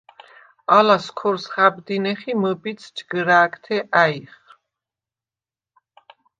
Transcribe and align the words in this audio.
ალას 0.77 1.05
ქორს 1.19 1.43
ხა̈ბდინეხ 1.53 2.21
ი 2.31 2.33
მჷბიდს 2.41 2.85
ჯგჷრა̄̈გთე 2.95 3.77
ა̈ჲხ. 4.01 4.35